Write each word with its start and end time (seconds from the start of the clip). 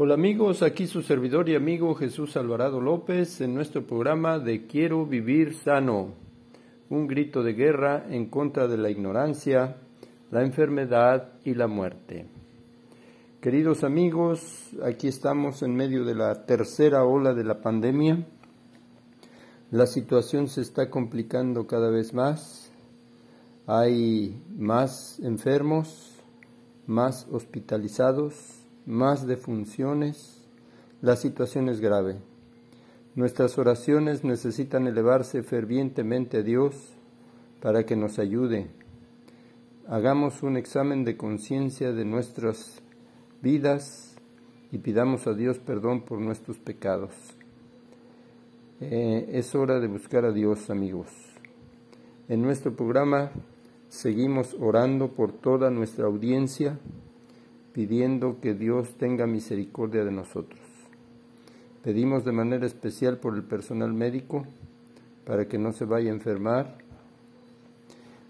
Hola 0.00 0.14
amigos, 0.14 0.62
aquí 0.62 0.86
su 0.86 1.02
servidor 1.02 1.48
y 1.48 1.56
amigo 1.56 1.92
Jesús 1.96 2.36
Alvarado 2.36 2.80
López 2.80 3.40
en 3.40 3.52
nuestro 3.52 3.84
programa 3.84 4.38
de 4.38 4.64
Quiero 4.68 5.04
vivir 5.04 5.54
sano, 5.54 6.12
un 6.88 7.08
grito 7.08 7.42
de 7.42 7.54
guerra 7.54 8.06
en 8.08 8.26
contra 8.26 8.68
de 8.68 8.78
la 8.78 8.90
ignorancia, 8.90 9.74
la 10.30 10.44
enfermedad 10.44 11.32
y 11.44 11.54
la 11.54 11.66
muerte. 11.66 12.28
Queridos 13.40 13.82
amigos, 13.82 14.70
aquí 14.84 15.08
estamos 15.08 15.64
en 15.64 15.74
medio 15.74 16.04
de 16.04 16.14
la 16.14 16.46
tercera 16.46 17.02
ola 17.02 17.34
de 17.34 17.42
la 17.42 17.60
pandemia. 17.60 18.24
La 19.72 19.86
situación 19.86 20.46
se 20.46 20.60
está 20.60 20.90
complicando 20.90 21.66
cada 21.66 21.90
vez 21.90 22.14
más. 22.14 22.70
Hay 23.66 24.40
más 24.56 25.18
enfermos, 25.18 26.14
más 26.86 27.26
hospitalizados, 27.32 28.57
más 28.88 29.26
defunciones, 29.26 30.42
la 31.02 31.14
situación 31.14 31.68
es 31.68 31.78
grave. 31.78 32.16
Nuestras 33.14 33.58
oraciones 33.58 34.24
necesitan 34.24 34.86
elevarse 34.86 35.42
fervientemente 35.42 36.38
a 36.38 36.42
Dios 36.42 36.74
para 37.60 37.84
que 37.84 37.96
nos 37.96 38.18
ayude. 38.18 38.68
Hagamos 39.88 40.42
un 40.42 40.56
examen 40.56 41.04
de 41.04 41.18
conciencia 41.18 41.92
de 41.92 42.06
nuestras 42.06 42.80
vidas 43.42 44.16
y 44.72 44.78
pidamos 44.78 45.26
a 45.26 45.34
Dios 45.34 45.58
perdón 45.58 46.00
por 46.00 46.18
nuestros 46.18 46.58
pecados. 46.58 47.12
Eh, 48.80 49.28
es 49.34 49.54
hora 49.54 49.80
de 49.80 49.88
buscar 49.88 50.24
a 50.24 50.32
Dios, 50.32 50.70
amigos. 50.70 51.08
En 52.26 52.40
nuestro 52.40 52.74
programa 52.74 53.32
seguimos 53.90 54.56
orando 54.58 55.08
por 55.08 55.32
toda 55.32 55.68
nuestra 55.70 56.06
audiencia 56.06 56.78
pidiendo 57.78 58.40
que 58.40 58.54
Dios 58.54 58.96
tenga 58.98 59.28
misericordia 59.28 60.04
de 60.04 60.10
nosotros. 60.10 60.58
Pedimos 61.84 62.24
de 62.24 62.32
manera 62.32 62.66
especial 62.66 63.18
por 63.18 63.36
el 63.36 63.44
personal 63.44 63.92
médico 63.92 64.44
para 65.24 65.46
que 65.46 65.58
no 65.58 65.72
se 65.72 65.84
vaya 65.84 66.10
a 66.10 66.14
enfermar. 66.14 66.78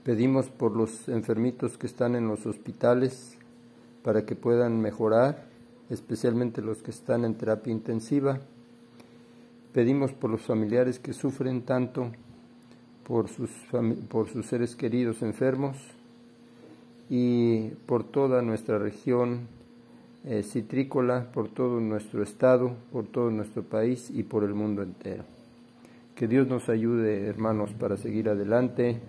Pedimos 0.05 0.50
por 0.50 0.77
los 0.77 1.08
enfermitos 1.08 1.78
que 1.78 1.86
están 1.86 2.14
en 2.14 2.28
los 2.28 2.45
hospitales 2.45 3.39
para 4.03 4.27
que 4.27 4.36
puedan 4.36 4.83
mejorar, 4.83 5.47
especialmente 5.89 6.61
los 6.61 6.83
que 6.83 6.91
están 6.91 7.25
en 7.25 7.34
terapia 7.34 7.73
intensiva. 7.73 8.41
Pedimos 9.73 10.12
por 10.12 10.28
los 10.28 10.42
familiares 10.42 10.98
que 10.98 11.14
sufren 11.14 11.62
tanto 11.62 12.12
por 13.03 13.30
sus, 13.30 13.48
por 14.11 14.28
sus 14.28 14.45
seres 14.45 14.77
queridos 14.77 15.23
enfermos 15.23 15.78
y 17.11 17.70
por 17.87 18.05
toda 18.05 18.42
nuestra 18.42 18.78
región 18.78 19.48
eh, 20.25 20.42
citrícola, 20.42 21.31
por 21.33 21.48
todo 21.48 21.81
nuestro 21.81 22.23
estado, 22.23 22.77
por 22.92 23.06
todo 23.06 23.31
nuestro 23.31 23.62
país 23.62 24.11
y 24.11 24.25
por 24.25 24.45
el 24.45 24.55
mundo 24.55 24.83
entero. 24.83 25.25
Que 26.14 26.27
Dios 26.27 26.48
nos 26.48 26.69
ayude, 26.69 27.27
hermanos, 27.27 27.73
para 27.79 27.97
seguir 27.97 28.29
adelante. 28.29 29.01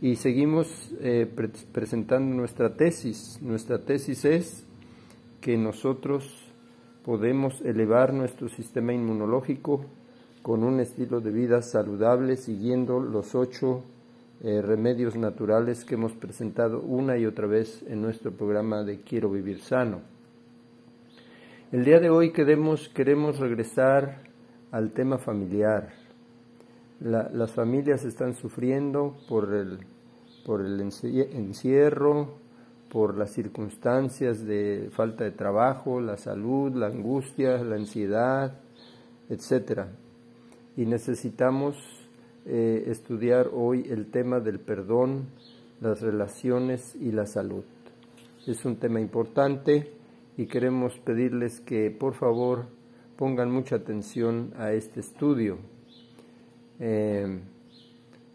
Y 0.00 0.16
seguimos 0.16 0.94
eh, 1.00 1.30
presentando 1.72 2.34
nuestra 2.34 2.74
tesis. 2.74 3.38
Nuestra 3.42 3.80
tesis 3.84 4.24
es 4.24 4.66
que 5.40 5.56
nosotros 5.56 6.48
podemos 7.04 7.60
elevar 7.60 8.12
nuestro 8.12 8.48
sistema 8.48 8.92
inmunológico 8.92 9.84
con 10.42 10.64
un 10.64 10.80
estilo 10.80 11.20
de 11.20 11.30
vida 11.30 11.62
saludable 11.62 12.36
siguiendo 12.36 13.00
los 13.00 13.34
ocho 13.34 13.82
eh, 14.40 14.62
remedios 14.62 15.16
naturales 15.16 15.84
que 15.84 15.96
hemos 15.96 16.12
presentado 16.12 16.80
una 16.80 17.18
y 17.18 17.26
otra 17.26 17.48
vez 17.48 17.82
en 17.88 18.00
nuestro 18.00 18.30
programa 18.30 18.84
de 18.84 19.00
Quiero 19.00 19.30
Vivir 19.30 19.60
Sano. 19.60 20.00
El 21.72 21.84
día 21.84 21.98
de 21.98 22.08
hoy 22.08 22.32
queremos, 22.32 22.88
queremos 22.88 23.40
regresar 23.40 24.22
al 24.70 24.92
tema 24.92 25.18
familiar. 25.18 25.88
las 27.00 27.52
familias 27.52 28.04
están 28.04 28.34
sufriendo 28.34 29.16
por 29.28 29.52
el, 29.52 29.80
por 30.46 30.64
el 30.64 30.80
encierro, 30.80 32.38
por 32.88 33.18
las 33.18 33.32
circunstancias 33.32 34.46
de 34.46 34.88
falta 34.92 35.24
de 35.24 35.32
trabajo, 35.32 36.00
la 36.00 36.16
salud, 36.16 36.72
la 36.74 36.86
angustia, 36.86 37.62
la 37.64 37.74
ansiedad, 37.74 38.60
etc. 39.28 39.82
Y 40.76 40.86
necesitamos 40.86 41.97
eh, 42.50 42.84
estudiar 42.86 43.50
hoy 43.52 43.86
el 43.90 44.10
tema 44.10 44.40
del 44.40 44.58
perdón, 44.58 45.26
las 45.82 46.00
relaciones 46.00 46.96
y 46.96 47.12
la 47.12 47.26
salud. 47.26 47.62
Es 48.46 48.64
un 48.64 48.76
tema 48.76 49.00
importante 49.00 49.92
y 50.38 50.46
queremos 50.46 50.98
pedirles 50.98 51.60
que 51.60 51.90
por 51.90 52.14
favor 52.14 52.64
pongan 53.16 53.50
mucha 53.50 53.76
atención 53.76 54.54
a 54.56 54.72
este 54.72 55.00
estudio. 55.00 55.58
Eh, 56.80 57.38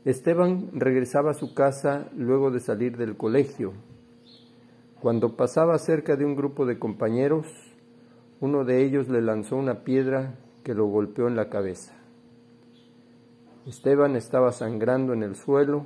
Esteban 0.05 0.69
regresaba 0.73 1.31
a 1.31 1.33
su 1.33 1.55
casa 1.55 2.11
luego 2.15 2.51
de 2.51 2.59
salir 2.59 2.97
del 2.97 3.17
colegio. 3.17 3.73
Cuando 5.01 5.35
pasaba 5.35 5.79
cerca 5.79 6.15
de 6.15 6.25
un 6.25 6.35
grupo 6.35 6.67
de 6.67 6.77
compañeros, 6.77 7.47
uno 8.41 8.63
de 8.63 8.85
ellos 8.85 9.09
le 9.09 9.23
lanzó 9.23 9.55
una 9.55 9.83
piedra 9.83 10.35
que 10.63 10.75
lo 10.75 10.85
golpeó 10.85 11.27
en 11.27 11.35
la 11.35 11.49
cabeza. 11.49 12.02
Esteban 13.65 14.17
estaba 14.17 14.51
sangrando 14.51 15.13
en 15.13 15.23
el 15.23 15.35
suelo 15.35 15.85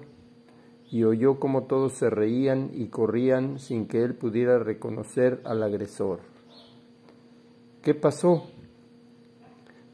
y 0.89 1.03
oyó 1.03 1.39
cómo 1.39 1.65
todos 1.65 1.93
se 1.93 2.09
reían 2.09 2.71
y 2.73 2.87
corrían 2.87 3.59
sin 3.59 3.87
que 3.87 4.03
él 4.03 4.15
pudiera 4.15 4.57
reconocer 4.57 5.41
al 5.43 5.61
agresor. 5.61 6.19
¿Qué 7.83 7.93
pasó? 7.93 8.47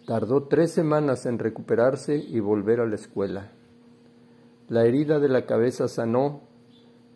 Tardó 0.05 0.43
tres 0.43 0.71
semanas 0.71 1.25
en 1.25 1.39
recuperarse 1.39 2.15
y 2.15 2.39
volver 2.39 2.79
a 2.79 2.85
la 2.85 2.95
escuela. 2.95 3.51
La 4.69 4.85
herida 4.85 5.19
de 5.19 5.29
la 5.29 5.45
cabeza 5.45 5.87
sanó, 5.87 6.41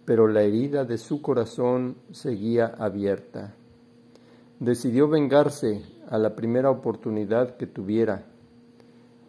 pero 0.06 0.28
la 0.28 0.42
herida 0.42 0.84
de 0.84 0.98
su 0.98 1.22
corazón 1.22 1.98
seguía 2.12 2.66
abierta. 2.66 3.56
Decidió 4.60 5.08
vengarse 5.08 5.84
a 6.10 6.18
la 6.18 6.36
primera 6.36 6.70
oportunidad 6.70 7.58
que 7.58 7.68
tuviera 7.68 8.26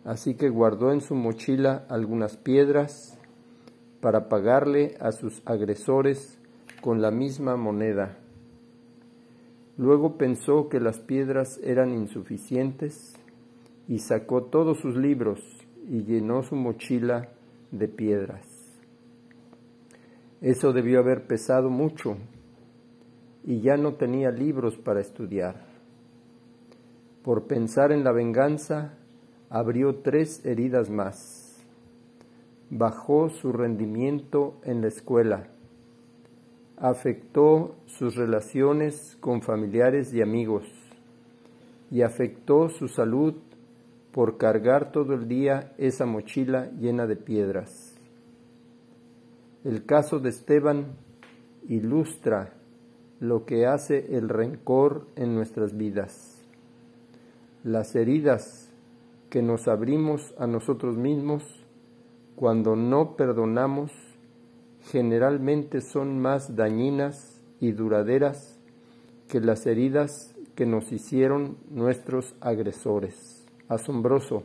así 0.09 0.37
que 0.37 0.49
guardó 0.49 0.91
en 0.91 1.03
su 1.03 1.15
mochila 1.15 1.85
algunas 1.91 2.39
piedras 2.39 3.19
para 4.01 4.31
pagarle 4.31 4.97
a 5.01 5.13
sus 5.13 5.43
agresores 5.45 6.41
con 6.81 7.03
la 7.03 7.11
misma 7.11 7.57
moneda. 7.57 8.17
Luego 9.77 10.17
pensó 10.17 10.71
que 10.71 10.81
las 10.81 10.99
piedras 10.99 11.61
eran 11.63 11.93
insuficientes 11.93 13.17
y 13.87 13.99
sacó 13.99 14.45
todos 14.45 14.79
sus 14.81 14.97
libros 14.97 15.41
y 15.87 16.05
llenó 16.05 16.43
su 16.43 16.57
mochila 16.57 17.29
de 17.71 17.89
piedras. 17.89 18.47
Eso 20.41 20.73
debió 20.73 21.01
haber 21.01 21.27
pesado 21.27 21.69
mucho 21.69 22.17
y 23.45 23.61
ya 23.61 23.77
no 23.77 23.97
tenía 23.97 24.31
libros 24.31 24.79
para 24.79 25.03
estudiar. 25.03 25.67
Por 27.23 27.47
pensar 27.47 27.93
en 27.93 28.05
la 28.05 28.13
venganza, 28.13 28.98
abrió 29.51 29.97
tres 29.97 30.45
heridas 30.45 30.91
más. 30.91 31.65
Bajó 32.71 33.31
su 33.31 33.53
rendimiento 33.53 34.55
en 34.63 34.83
la 34.83 34.89
escuela. 34.89 35.49
Afectó 36.77 37.75
sus 37.87 38.15
relaciones 38.17 39.17
con 39.21 39.43
familiares 39.43 40.13
y 40.13 40.21
amigos. 40.21 40.65
Y 41.91 42.03
afectó 42.03 42.69
su 42.69 42.89
salud 42.89 43.35
por 44.13 44.37
cargar 44.37 44.93
todo 44.93 45.15
el 45.15 45.29
día 45.29 45.73
esa 45.79 46.05
mochila 46.05 46.71
llena 46.79 47.07
de 47.07 47.17
piedras. 47.17 47.95
El 49.65 49.85
caso 49.85 50.19
de 50.19 50.29
Esteban 50.29 50.87
ilustra 51.69 52.55
lo 53.21 53.45
que 53.45 53.67
hace 53.67 54.17
el 54.17 54.29
rencor 54.29 55.07
en 55.17 55.35
nuestras 55.35 55.77
vidas. 55.77 56.43
Las 57.65 57.97
heridas 57.97 58.68
que 59.31 59.43
nos 59.43 59.69
abrimos 59.69 60.35
a 60.39 60.47
nosotros 60.47 60.97
mismos 60.97 61.43
cuando 62.37 62.77
no 62.77 63.17
perdonamos 63.17 63.91
generalmente 64.81 65.81
son 65.81 66.21
más 66.21 66.57
dañinas 66.57 67.43
y 67.61 67.73
duraderas 67.73 68.59
que 69.29 69.41
las 69.41 69.67
heridas 69.67 70.35
que 70.55 70.67
nos 70.67 70.93
hicieron 70.93 71.59
nuestros 71.71 72.35
agresores. 72.41 73.47
Asombroso, 73.69 74.45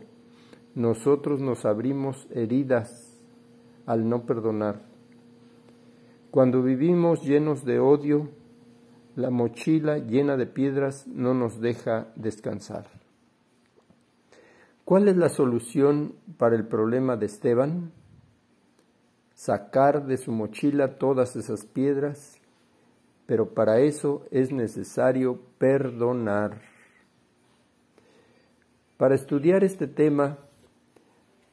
nosotros 0.74 1.40
nos 1.40 1.64
abrimos 1.64 2.26
heridas 2.30 3.18
al 3.86 4.08
no 4.08 4.26
perdonar. 4.26 4.82
Cuando 6.30 6.62
vivimos 6.62 7.22
llenos 7.22 7.64
de 7.64 7.78
odio, 7.78 8.28
la 9.16 9.30
mochila 9.30 9.98
llena 9.98 10.36
de 10.36 10.46
piedras 10.46 11.06
no 11.06 11.32
nos 11.32 11.60
deja 11.60 12.08
descansar. 12.16 13.03
¿Cuál 14.84 15.08
es 15.08 15.16
la 15.16 15.30
solución 15.30 16.14
para 16.36 16.56
el 16.56 16.66
problema 16.66 17.16
de 17.16 17.24
Esteban? 17.24 17.90
Sacar 19.32 20.04
de 20.04 20.18
su 20.18 20.30
mochila 20.30 20.98
todas 20.98 21.36
esas 21.36 21.64
piedras, 21.64 22.38
pero 23.24 23.54
para 23.54 23.80
eso 23.80 24.26
es 24.30 24.52
necesario 24.52 25.40
perdonar. 25.56 26.60
Para 28.98 29.14
estudiar 29.14 29.64
este 29.64 29.86
tema, 29.86 30.36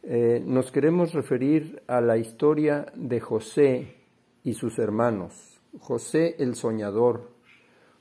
eh, 0.04 0.44
nos 0.46 0.70
queremos 0.70 1.14
referir 1.14 1.82
a 1.88 2.02
la 2.02 2.18
historia 2.18 2.92
de 2.96 3.22
José 3.22 3.96
y 4.44 4.56
sus 4.56 4.78
hermanos. 4.78 5.62
José 5.80 6.36
el 6.40 6.56
soñador. 6.56 7.32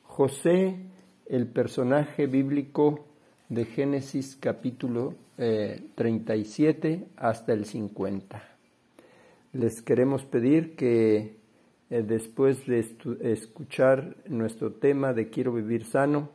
José 0.03 0.91
el 1.27 1.47
personaje 1.47 2.27
bíblico 2.27 3.10
de 3.50 3.64
Génesis 3.64 4.38
capítulo 4.38 5.14
37 5.37 6.88
eh, 6.88 7.05
hasta 7.17 7.52
el 7.52 7.64
50. 7.64 8.43
Les 9.55 9.82
queremos 9.82 10.25
pedir 10.25 10.76
que 10.76 11.35
eh, 11.91 12.02
después 12.06 12.64
de 12.67 12.87
escuchar 13.23 14.17
nuestro 14.29 14.75
tema 14.75 15.12
de 15.12 15.31
Quiero 15.31 15.52
vivir 15.52 15.85
sano, 15.85 16.31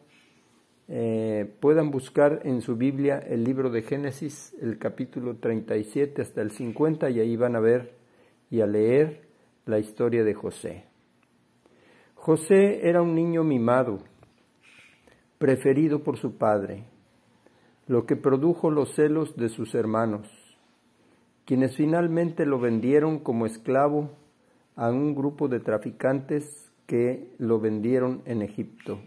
eh, 0.90 1.50
puedan 1.62 1.90
buscar 1.90 2.42
en 2.44 2.62
su 2.62 2.76
Biblia 2.76 3.20
el 3.20 3.46
libro 3.46 3.70
de 3.70 3.84
Génesis, 3.84 4.54
el 4.62 4.78
capítulo 4.78 5.38
37 5.38 6.22
hasta 6.22 6.42
el 6.42 6.52
50, 6.52 7.10
y 7.12 7.22
ahí 7.22 7.38
van 7.38 7.56
a 7.56 7.62
ver 7.62 7.94
y 8.52 8.60
a 8.60 8.68
leer 8.68 9.22
la 9.66 9.80
historia 9.80 10.26
de 10.26 10.34
José. 10.34 10.84
José 12.16 12.90
era 12.90 13.02
un 13.02 13.16
niño 13.16 13.46
mimado, 13.46 14.00
preferido 15.38 16.04
por 16.04 16.18
su 16.18 16.38
padre, 16.38 16.84
lo 17.88 18.06
que 18.06 18.16
produjo 18.16 18.72
los 18.72 18.96
celos 18.96 19.36
de 19.36 19.50
sus 19.50 19.76
hermanos, 19.76 20.28
quienes 21.46 21.76
finalmente 21.76 22.46
lo 22.46 22.60
vendieron 22.60 23.20
como 23.20 23.46
esclavo 23.46 24.10
a 24.76 24.90
un 24.90 25.14
grupo 25.14 25.48
de 25.48 25.60
traficantes 25.60 26.72
que 26.88 27.32
lo 27.38 27.60
vendieron 27.60 28.22
en 28.26 28.42
Egipto. 28.42 29.00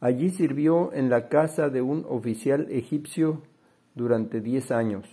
Allí 0.00 0.30
sirvió 0.30 0.92
en 0.92 1.10
la 1.10 1.28
casa 1.28 1.68
de 1.68 1.82
un 1.82 2.06
oficial 2.08 2.66
egipcio 2.70 3.42
durante 3.94 4.40
diez 4.40 4.70
años, 4.70 5.06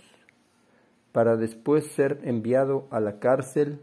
para 1.11 1.35
después 1.35 1.85
ser 1.87 2.21
enviado 2.23 2.87
a 2.91 2.99
la 2.99 3.19
cárcel 3.19 3.81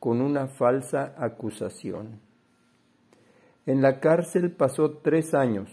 con 0.00 0.20
una 0.20 0.48
falsa 0.48 1.14
acusación. 1.18 2.20
En 3.66 3.82
la 3.82 4.00
cárcel 4.00 4.50
pasó 4.50 4.98
tres 4.98 5.34
años, 5.34 5.70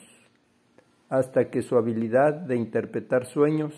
hasta 1.10 1.50
que 1.50 1.64
su 1.64 1.76
habilidad 1.76 2.34
de 2.34 2.56
interpretar 2.56 3.26
sueños 3.26 3.74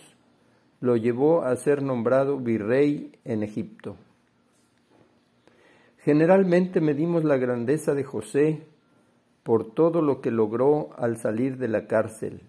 lo 0.81 0.97
llevó 0.97 1.43
a 1.43 1.55
ser 1.55 1.81
nombrado 1.81 2.37
virrey 2.37 3.13
en 3.23 3.43
Egipto. 3.43 3.95
Generalmente 5.99 6.81
medimos 6.81 7.23
la 7.23 7.37
grandeza 7.37 7.93
de 7.93 8.03
José 8.03 8.63
por 9.43 9.73
todo 9.73 10.01
lo 10.01 10.19
que 10.19 10.31
logró 10.31 10.89
al 10.97 11.17
salir 11.17 11.57
de 11.57 11.67
la 11.67 11.87
cárcel. 11.87 12.41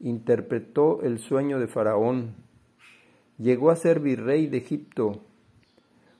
Interpretó 0.00 1.02
el 1.02 1.18
sueño 1.18 1.58
de 1.58 1.66
Faraón, 1.66 2.34
llegó 3.38 3.70
a 3.70 3.76
ser 3.76 4.00
virrey 4.00 4.46
de 4.46 4.58
Egipto, 4.58 5.22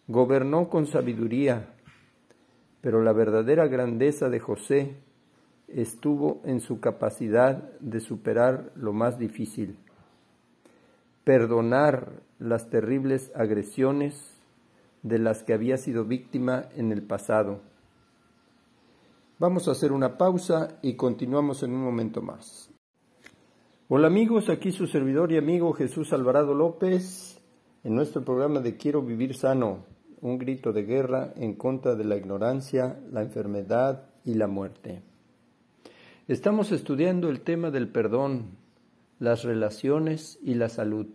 gobernó 0.09 0.69
con 0.69 0.87
sabiduría, 0.87 1.75
pero 2.81 3.03
la 3.03 3.13
verdadera 3.13 3.69
grandeza 3.69 4.31
de 4.31 4.41
José 4.41 4.97
estuvo 5.69 6.41
en 6.45 6.61
su 6.61 6.81
capacidad 6.81 7.79
de 7.81 8.01
superar 8.01 8.73
lo 8.75 8.93
más 8.93 9.19
difícil, 9.19 9.77
perdonar 11.25 12.23
las 12.39 12.71
terribles 12.71 13.31
agresiones 13.35 14.41
de 15.03 15.19
las 15.19 15.43
que 15.43 15.53
había 15.55 15.77
sido 15.77 16.05
víctima 16.05 16.69
en 16.75 16.91
el 16.93 17.03
pasado 17.03 17.61
Vamos 19.41 19.69
a 19.69 19.71
hacer 19.71 19.93
una 19.93 20.19
pausa 20.19 20.81
y 20.83 20.95
continuamos 20.95 21.63
en 21.63 21.73
un 21.73 21.85
momento 21.85 22.21
más. 22.21 22.73
Hola 23.89 24.09
amigos, 24.09 24.49
aquí 24.49 24.73
su 24.73 24.89
servidor 24.89 25.31
y 25.31 25.37
amigo 25.37 25.73
Jesús 25.75 26.13
Alvarado 26.13 26.55
López 26.55 27.41
en 27.85 27.95
nuestro 27.95 28.25
programa 28.25 28.59
de 28.59 28.77
Quiero 28.77 29.01
vivir 29.01 29.37
sano, 29.37 29.85
un 30.23 30.39
grito 30.39 30.73
de 30.73 30.83
guerra 30.83 31.35
en 31.37 31.55
contra 31.55 31.95
de 31.95 32.03
la 32.03 32.17
ignorancia, 32.17 32.99
la 33.13 33.23
enfermedad 33.23 34.11
y 34.25 34.35
la 34.35 34.49
muerte. 34.49 35.05
Estamos 36.29 36.73
estudiando 36.73 37.31
el 37.31 37.41
tema 37.41 37.71
del 37.71 37.89
perdón, 37.89 38.51
las 39.19 39.45
relaciones 39.45 40.39
y 40.43 40.57
la 40.57 40.69
salud. 40.69 41.07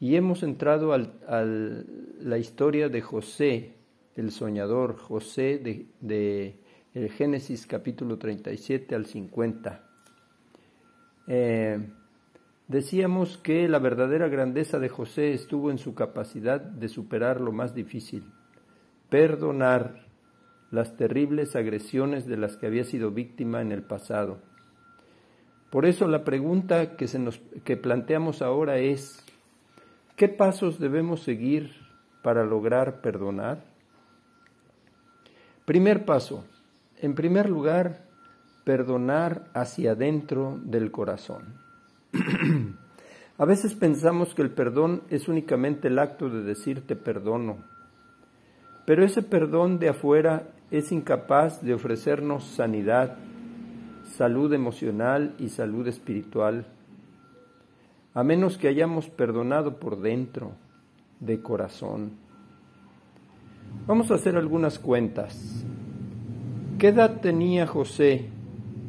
Y 0.00 0.16
hemos 0.16 0.42
entrado 0.42 0.94
a 0.94 1.44
la 1.44 2.38
historia 2.38 2.88
de 2.88 3.02
José, 3.02 3.74
el 4.16 4.30
soñador, 4.30 4.96
José 4.96 5.58
de 6.00 6.58
el 6.94 7.10
Génesis 7.10 7.66
capítulo 7.66 8.16
37 8.16 8.94
al 8.94 9.04
50. 9.04 9.84
Eh, 11.26 11.86
decíamos 12.66 13.36
que 13.36 13.68
la 13.68 13.78
verdadera 13.78 14.28
grandeza 14.28 14.78
de 14.78 14.88
José 14.88 15.34
estuvo 15.34 15.70
en 15.70 15.76
su 15.76 15.94
capacidad 15.94 16.62
de 16.62 16.88
superar 16.88 17.42
lo 17.42 17.52
más 17.52 17.74
difícil, 17.74 18.24
perdonar 19.10 20.07
las 20.70 20.96
terribles 20.96 21.56
agresiones 21.56 22.26
de 22.26 22.36
las 22.36 22.56
que 22.56 22.66
había 22.66 22.84
sido 22.84 23.10
víctima 23.10 23.62
en 23.62 23.72
el 23.72 23.82
pasado. 23.82 24.38
Por 25.70 25.86
eso 25.86 26.08
la 26.08 26.24
pregunta 26.24 26.96
que, 26.96 27.08
se 27.08 27.18
nos, 27.18 27.40
que 27.64 27.76
planteamos 27.76 28.42
ahora 28.42 28.78
es, 28.78 29.24
¿qué 30.16 30.28
pasos 30.28 30.78
debemos 30.78 31.22
seguir 31.22 31.72
para 32.22 32.44
lograr 32.44 33.00
perdonar? 33.00 33.64
Primer 35.64 36.04
paso, 36.04 36.44
en 37.00 37.14
primer 37.14 37.50
lugar, 37.50 38.06
perdonar 38.64 39.46
hacia 39.54 39.92
adentro 39.92 40.58
del 40.62 40.90
corazón. 40.90 41.54
A 43.38 43.44
veces 43.44 43.74
pensamos 43.74 44.34
que 44.34 44.42
el 44.42 44.50
perdón 44.50 45.02
es 45.10 45.28
únicamente 45.28 45.88
el 45.88 45.98
acto 45.98 46.28
de 46.28 46.42
decirte 46.42 46.96
perdono, 46.96 47.58
pero 48.84 49.04
ese 49.04 49.22
perdón 49.22 49.78
de 49.78 49.90
afuera 49.90 50.48
es 50.70 50.92
incapaz 50.92 51.62
de 51.62 51.74
ofrecernos 51.74 52.44
sanidad, 52.44 53.16
salud 54.16 54.52
emocional 54.52 55.34
y 55.38 55.48
salud 55.48 55.86
espiritual, 55.86 56.66
a 58.14 58.22
menos 58.22 58.58
que 58.58 58.68
hayamos 58.68 59.08
perdonado 59.08 59.78
por 59.78 60.00
dentro, 60.00 60.52
de 61.20 61.40
corazón. 61.40 62.12
Vamos 63.86 64.10
a 64.10 64.14
hacer 64.14 64.36
algunas 64.36 64.78
cuentas. 64.78 65.64
¿Qué 66.78 66.88
edad 66.88 67.20
tenía 67.20 67.66
José 67.66 68.26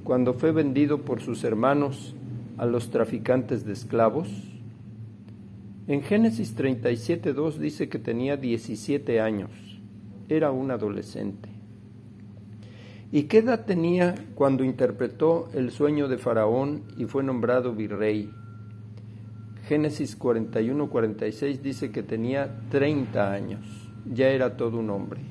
cuando 0.03 0.33
fue 0.33 0.51
vendido 0.51 1.01
por 1.01 1.21
sus 1.21 1.43
hermanos 1.43 2.15
a 2.57 2.65
los 2.65 2.91
traficantes 2.91 3.65
de 3.65 3.73
esclavos? 3.73 4.29
En 5.87 6.03
Génesis 6.03 6.55
37.2 6.55 7.55
dice 7.55 7.89
que 7.89 7.97
tenía 7.97 8.37
17 8.37 9.19
años, 9.21 9.49
era 10.27 10.51
un 10.51 10.69
adolescente. 10.69 11.58
¿Y 13.11 13.23
qué 13.23 13.39
edad 13.39 13.65
tenía 13.65 14.15
cuando 14.35 14.63
interpretó 14.63 15.49
el 15.53 15.71
sueño 15.71 16.07
de 16.07 16.17
Faraón 16.17 16.83
y 16.97 17.05
fue 17.05 17.23
nombrado 17.23 17.73
virrey? 17.73 18.29
Génesis 19.67 20.17
41-46 20.19 21.59
dice 21.61 21.91
que 21.91 22.03
tenía 22.03 22.61
30 22.69 23.31
años, 23.31 23.91
ya 24.05 24.29
era 24.29 24.57
todo 24.57 24.79
un 24.79 24.89
hombre 24.89 25.21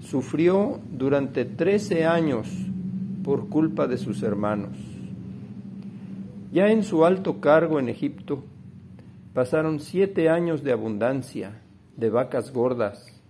sufrió 0.00 0.80
durante 0.90 1.44
trece 1.44 2.04
años 2.04 2.48
por 3.22 3.48
culpa 3.48 3.86
de 3.86 3.98
sus 3.98 4.22
hermanos. 4.22 4.76
Ya 6.52 6.70
en 6.70 6.82
su 6.82 7.04
alto 7.04 7.40
cargo 7.40 7.78
en 7.78 7.88
Egipto, 7.88 8.42
pasaron 9.34 9.78
siete 9.78 10.28
años 10.28 10.64
de 10.64 10.72
abundancia, 10.72 11.62
de 11.96 12.10
vacas 12.10 12.52
gordas, 12.52 13.22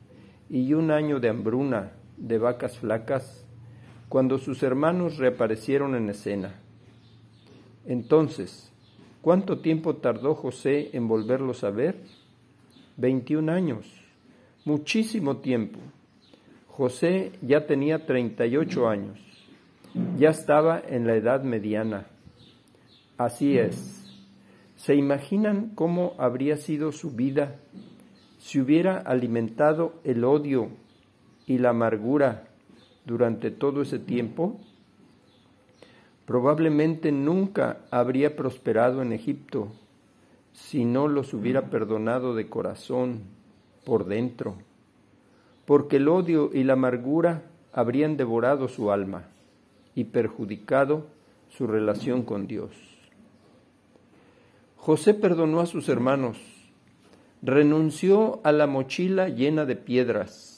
y 0.48 0.72
un 0.72 0.90
año 0.90 1.20
de 1.20 1.28
hambruna, 1.28 1.92
de 2.20 2.38
vacas 2.38 2.78
flacas, 2.78 3.44
cuando 4.08 4.38
sus 4.38 4.62
hermanos 4.62 5.16
reaparecieron 5.16 5.94
en 5.94 6.10
escena. 6.10 6.54
Entonces, 7.86 8.70
¿cuánto 9.22 9.58
tiempo 9.58 9.96
tardó 9.96 10.34
José 10.34 10.90
en 10.92 11.08
volverlos 11.08 11.64
a 11.64 11.70
ver? 11.70 11.96
Veintiún 12.96 13.48
años, 13.48 13.86
muchísimo 14.64 15.38
tiempo. 15.38 15.78
José 16.68 17.32
ya 17.42 17.66
tenía 17.66 18.06
38 18.06 18.88
años, 18.88 19.18
ya 20.18 20.30
estaba 20.30 20.80
en 20.86 21.06
la 21.06 21.16
edad 21.16 21.42
mediana. 21.42 22.06
Así 23.16 23.58
es. 23.58 23.96
¿Se 24.76 24.94
imaginan 24.94 25.72
cómo 25.74 26.14
habría 26.18 26.56
sido 26.56 26.92
su 26.92 27.10
vida 27.10 27.56
si 28.38 28.60
hubiera 28.60 28.96
alimentado 28.96 30.00
el 30.04 30.24
odio 30.24 30.70
y 31.50 31.58
la 31.58 31.70
amargura 31.70 32.44
durante 33.04 33.50
todo 33.50 33.82
ese 33.82 33.98
tiempo? 33.98 34.58
Probablemente 36.26 37.12
nunca 37.12 37.78
habría 37.90 38.36
prosperado 38.36 39.02
en 39.02 39.12
Egipto 39.12 39.68
si 40.52 40.84
no 40.84 41.08
los 41.08 41.34
hubiera 41.34 41.70
perdonado 41.70 42.34
de 42.34 42.48
corazón, 42.48 43.20
por 43.84 44.06
dentro 44.06 44.56
porque 45.70 45.98
el 45.98 46.08
odio 46.08 46.50
y 46.52 46.64
la 46.64 46.72
amargura 46.72 47.44
habrían 47.72 48.16
devorado 48.16 48.66
su 48.66 48.90
alma 48.90 49.28
y 49.94 50.02
perjudicado 50.02 51.06
su 51.48 51.68
relación 51.68 52.24
con 52.24 52.48
Dios. 52.48 52.72
José 54.74 55.14
perdonó 55.14 55.60
a 55.60 55.66
sus 55.66 55.88
hermanos, 55.88 56.38
renunció 57.40 58.40
a 58.42 58.50
la 58.50 58.66
mochila 58.66 59.28
llena 59.28 59.64
de 59.64 59.76
piedras. 59.76 60.49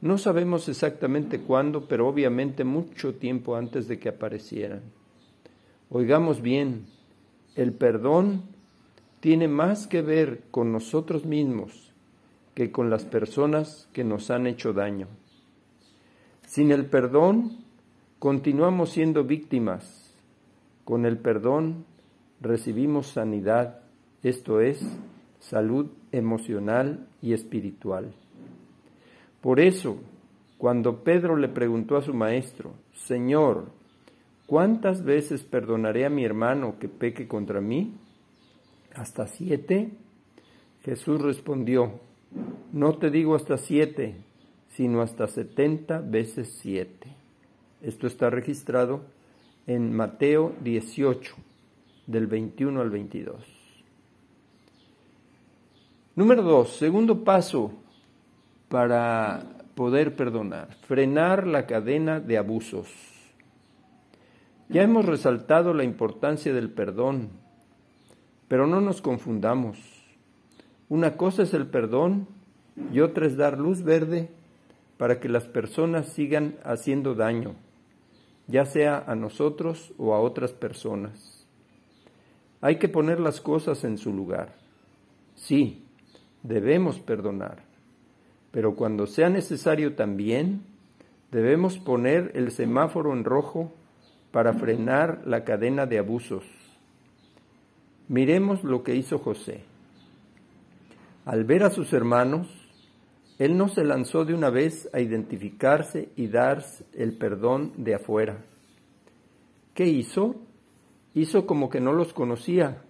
No 0.00 0.16
sabemos 0.16 0.68
exactamente 0.68 1.40
cuándo, 1.40 1.86
pero 1.86 2.08
obviamente 2.08 2.64
mucho 2.64 3.14
tiempo 3.14 3.56
antes 3.56 3.86
de 3.86 3.98
que 3.98 4.08
aparecieran. 4.08 4.82
Oigamos 5.90 6.40
bien, 6.40 6.86
el 7.54 7.72
perdón 7.72 8.42
tiene 9.20 9.48
más 9.48 9.86
que 9.86 10.00
ver 10.00 10.44
con 10.50 10.72
nosotros 10.72 11.26
mismos 11.26 11.92
que 12.54 12.72
con 12.72 12.88
las 12.88 13.04
personas 13.04 13.88
que 13.92 14.04
nos 14.04 14.30
han 14.30 14.46
hecho 14.46 14.72
daño. 14.72 15.08
Sin 16.46 16.72
el 16.72 16.86
perdón, 16.86 17.58
continuamos 18.18 18.90
siendo 18.90 19.24
víctimas. 19.24 20.14
Con 20.84 21.04
el 21.04 21.18
perdón, 21.18 21.84
recibimos 22.40 23.08
sanidad, 23.08 23.82
esto 24.22 24.60
es, 24.60 24.80
salud 25.38 25.90
emocional 26.12 27.06
y 27.22 27.34
espiritual. 27.34 28.14
Por 29.40 29.60
eso, 29.60 29.96
cuando 30.58 31.02
Pedro 31.02 31.36
le 31.36 31.48
preguntó 31.48 31.96
a 31.96 32.02
su 32.02 32.12
maestro, 32.12 32.74
Señor, 32.92 33.70
¿cuántas 34.46 35.02
veces 35.04 35.42
perdonaré 35.42 36.04
a 36.04 36.10
mi 36.10 36.24
hermano 36.24 36.78
que 36.78 36.88
peque 36.88 37.26
contra 37.26 37.60
mí? 37.60 37.94
¿Hasta 38.94 39.26
siete? 39.26 39.90
Jesús 40.82 41.20
respondió, 41.22 42.00
no 42.72 42.98
te 42.98 43.10
digo 43.10 43.34
hasta 43.34 43.56
siete, 43.56 44.16
sino 44.68 45.00
hasta 45.00 45.26
setenta 45.26 46.00
veces 46.00 46.58
siete. 46.60 47.08
Esto 47.82 48.06
está 48.06 48.28
registrado 48.28 49.02
en 49.66 49.94
Mateo 49.94 50.52
18, 50.62 51.34
del 52.06 52.26
21 52.26 52.80
al 52.80 52.90
22. 52.90 53.36
Número 56.16 56.42
dos, 56.42 56.76
segundo 56.76 57.24
paso 57.24 57.72
para 58.70 59.42
poder 59.74 60.14
perdonar, 60.14 60.72
frenar 60.86 61.44
la 61.46 61.66
cadena 61.66 62.20
de 62.20 62.38
abusos. 62.38 62.88
Ya 64.68 64.82
hemos 64.82 65.04
resaltado 65.04 65.74
la 65.74 65.82
importancia 65.82 66.54
del 66.54 66.70
perdón, 66.70 67.30
pero 68.46 68.68
no 68.68 68.80
nos 68.80 69.02
confundamos. 69.02 69.76
Una 70.88 71.16
cosa 71.16 71.42
es 71.42 71.52
el 71.52 71.66
perdón 71.66 72.28
y 72.92 73.00
otra 73.00 73.26
es 73.26 73.36
dar 73.36 73.58
luz 73.58 73.82
verde 73.82 74.30
para 74.98 75.18
que 75.18 75.28
las 75.28 75.48
personas 75.48 76.06
sigan 76.06 76.54
haciendo 76.62 77.16
daño, 77.16 77.56
ya 78.46 78.64
sea 78.66 79.02
a 79.04 79.16
nosotros 79.16 79.92
o 79.98 80.14
a 80.14 80.20
otras 80.20 80.52
personas. 80.52 81.44
Hay 82.60 82.76
que 82.76 82.88
poner 82.88 83.18
las 83.18 83.40
cosas 83.40 83.82
en 83.82 83.98
su 83.98 84.12
lugar. 84.12 84.54
Sí, 85.34 85.86
debemos 86.44 87.00
perdonar, 87.00 87.69
pero 88.50 88.74
cuando 88.74 89.06
sea 89.06 89.28
necesario 89.28 89.94
también 89.94 90.62
debemos 91.30 91.78
poner 91.78 92.32
el 92.34 92.50
semáforo 92.50 93.12
en 93.12 93.24
rojo 93.24 93.72
para 94.30 94.52
frenar 94.54 95.22
la 95.26 95.44
cadena 95.44 95.86
de 95.86 95.98
abusos 95.98 96.44
Miremos 98.10 98.64
lo 98.64 98.82
que 98.82 98.96
hizo 98.96 99.20
José. 99.20 99.62
Al 101.24 101.44
ver 101.44 101.62
a 101.62 101.70
sus 101.70 101.92
hermanos, 101.92 102.48
él 103.38 103.56
no 103.56 103.68
se 103.68 103.84
lanzó 103.84 104.24
de 104.24 104.34
una 104.34 104.50
vez 104.50 104.90
a 104.92 104.98
identificarse 104.98 106.08
y 106.16 106.26
dar 106.26 106.64
el 106.92 107.16
perdón 107.16 107.72
de 107.76 107.94
afuera. 107.94 108.38
¿Qué 109.74 109.86
hizo? 109.86 110.34
Hizo 111.14 111.46
como 111.46 111.70
que 111.70 111.80
no 111.80 111.92
los 111.92 112.12
conocía 112.12 112.82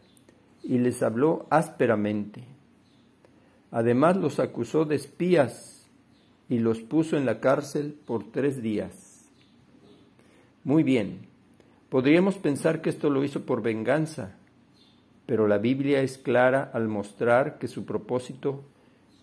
y 0.62 0.78
les 0.78 1.02
habló 1.02 1.46
ásperamente. 1.50 2.46
Además 3.70 4.16
los 4.16 4.40
acusó 4.40 4.84
de 4.84 4.96
espías 4.96 5.88
y 6.48 6.58
los 6.58 6.80
puso 6.80 7.16
en 7.16 7.26
la 7.26 7.40
cárcel 7.40 7.96
por 8.04 8.30
tres 8.32 8.60
días. 8.62 9.30
Muy 10.64 10.82
bien, 10.82 11.28
podríamos 11.88 12.36
pensar 12.38 12.82
que 12.82 12.90
esto 12.90 13.08
lo 13.08 13.24
hizo 13.24 13.46
por 13.46 13.62
venganza, 13.62 14.36
pero 15.26 15.46
la 15.46 15.58
Biblia 15.58 16.02
es 16.02 16.18
clara 16.18 16.68
al 16.74 16.88
mostrar 16.88 17.58
que 17.58 17.68
su 17.68 17.84
propósito 17.84 18.64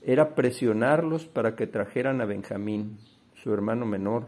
era 0.02 0.36
presionarlos 0.36 1.26
para 1.26 1.56
que 1.58 1.68
trajeran 1.68 2.22
a 2.22 2.26
Benjamín, 2.26 2.98
su 3.36 3.54
hermano 3.54 3.86
menor. 3.86 4.28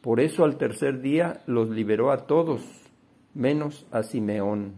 Por 0.00 0.18
eso 0.18 0.44
al 0.44 0.56
tercer 0.56 1.02
día 1.02 1.42
los 1.46 1.68
liberó 1.68 2.10
a 2.10 2.26
todos, 2.26 2.62
menos 3.34 3.86
a 3.90 4.02
Simeón. 4.02 4.76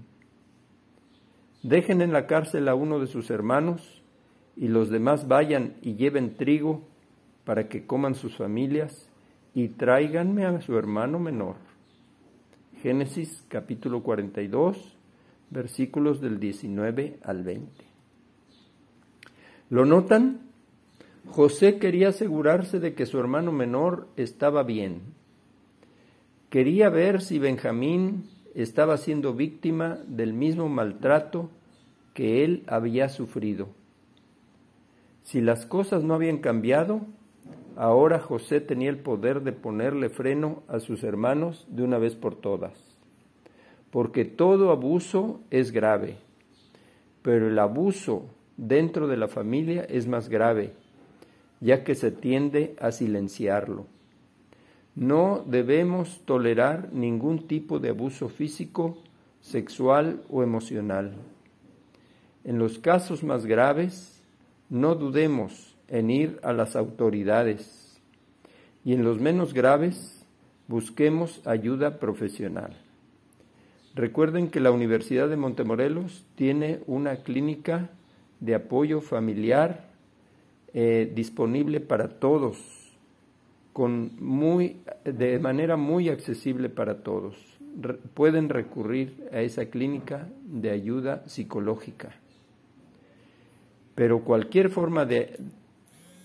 Dejen 1.63 2.03
en 2.03 2.13
la 2.13 2.27
cárcel 2.27 2.69
a 2.69 2.75
uno 2.75 2.99
de 2.99 3.07
sus 3.07 3.31
hermanos 3.31 3.94
y 4.57 4.69
los 4.69 4.91
demás 4.91 5.29
vayan 5.29 5.75
y 5.83 5.97
lleven 5.97 6.37
trigo 6.37 6.83
para 7.45 7.69
que 7.69 7.87
coman 7.87 8.15
sus 8.15 8.37
familias 8.37 9.11
y 9.55 9.69
tráiganme 9.69 10.47
a 10.47 10.61
su 10.61 10.77
hermano 10.77 11.19
menor. 11.19 11.57
Génesis 12.83 13.45
capítulo 13.49 14.03
42, 14.03 14.97
versículos 15.51 16.21
del 16.21 16.39
19 16.39 17.19
al 17.23 17.43
20. 17.43 17.85
¿Lo 19.71 19.85
notan? 19.85 20.41
José 21.27 21.79
quería 21.79 22.09
asegurarse 22.09 22.81
de 22.81 22.95
que 22.95 23.07
su 23.07 23.19
hermano 23.19 23.53
menor 23.53 24.09
estaba 24.17 24.63
bien. 24.63 25.01
Quería 26.51 26.91
ver 26.91 27.23
si 27.23 27.39
Benjamín 27.39 28.29
estaba 28.55 28.99
siendo 28.99 29.35
víctima 29.35 29.99
del 30.07 30.33
mismo 30.33 30.69
maltrato 30.69 31.51
que 32.13 32.45
él 32.45 32.63
había 32.67 33.09
sufrido. 33.09 33.69
Si 35.25 35.41
las 35.41 35.67
cosas 35.67 36.05
no 36.05 36.15
habían 36.15 36.39
cambiado, 36.39 37.01
ahora 37.77 38.21
José 38.21 38.61
tenía 38.61 38.91
el 38.91 38.99
poder 38.99 39.43
de 39.43 39.51
ponerle 39.53 40.09
freno 40.09 40.63
a 40.69 40.79
sus 40.79 41.03
hermanos 41.03 41.67
de 41.69 41.83
una 41.83 41.99
vez 41.99 42.15
por 42.15 42.37
todas 42.37 42.95
porque 43.95 44.25
todo 44.25 44.73
abuso 44.73 45.39
es 45.53 45.71
grave, 45.71 46.17
pero 47.23 47.47
el 47.47 47.57
abuso 47.61 48.25
dentro 48.57 49.07
de 49.07 49.17
la 49.17 49.29
familia 49.29 49.85
es 49.85 50.09
más 50.09 50.29
grave, 50.29 50.73
ya 51.61 51.85
que 51.85 51.95
se 51.95 52.11
tiende 52.11 52.75
a 52.81 52.91
silenciarlo. 52.91 53.87
No 54.97 55.45
debemos 55.47 56.23
tolerar 56.25 56.93
ningún 56.93 57.47
tipo 57.47 57.79
de 57.79 57.91
abuso 57.91 58.29
físico, 58.29 58.99
sexual 59.41 60.23
o 60.29 60.43
emocional. 60.43 61.13
En 62.43 62.59
los 62.59 62.81
casos 62.81 63.23
más 63.23 63.47
graves, 63.47 64.14
no 64.71 64.95
dudemos 64.95 65.77
en 65.89 66.11
ir 66.11 66.41
a 66.43 66.53
las 66.53 66.77
autoridades 66.77 68.01
y 68.85 68.93
en 68.93 69.05
los 69.05 69.19
menos 69.19 69.55
graves, 69.55 70.27
busquemos 70.69 71.47
ayuda 71.47 71.99
profesional. 71.99 72.77
Recuerden 73.95 74.49
que 74.49 74.61
la 74.61 74.73
Universidad 74.73 75.29
de 75.29 75.37
Montemorelos 75.37 76.27
tiene 76.35 76.81
una 76.87 77.17
clínica 77.23 77.91
de 78.41 78.55
apoyo 78.55 79.01
familiar 79.01 79.89
eh, 80.73 81.11
disponible 81.15 81.81
para 81.81 82.09
todos, 82.09 82.59
con 83.73 84.13
muy, 84.21 84.79
de 85.05 85.39
manera 85.39 85.77
muy 85.77 86.09
accesible 86.09 86.69
para 86.69 87.03
todos. 87.03 87.37
pueden 88.15 88.49
recurrir 88.49 89.29
a 89.33 89.41
esa 89.41 89.67
clínica 89.67 90.29
de 90.45 90.71
ayuda 90.71 91.23
psicológica. 91.27 92.15
Pero 93.95 94.25
cualquier 94.25 94.71
forma 94.71 95.05
de, 95.05 95.39